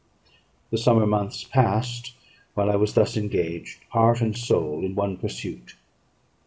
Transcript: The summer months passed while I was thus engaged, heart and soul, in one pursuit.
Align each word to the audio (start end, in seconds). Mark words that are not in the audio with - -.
The 0.71 0.79
summer 0.79 1.05
months 1.05 1.43
passed 1.43 2.15
while 2.55 2.71
I 2.71 2.75
was 2.75 2.95
thus 2.95 3.17
engaged, 3.17 3.83
heart 3.89 4.19
and 4.19 4.35
soul, 4.35 4.83
in 4.83 4.95
one 4.95 5.15
pursuit. 5.15 5.75